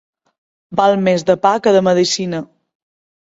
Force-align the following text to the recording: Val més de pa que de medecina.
Val 0.79 0.95
més 1.07 1.25
de 1.27 1.35
pa 1.45 1.51
que 1.67 1.73
de 1.77 1.83
medecina. 1.91 2.41